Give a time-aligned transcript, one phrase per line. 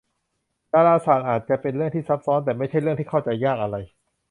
[0.73, 3.77] ดาราศาสตร์อาจจะเป็นเรื่องที่ซับซ้อนแต่ไม่ใช่เรื่องที่เข้าใจยากอะไร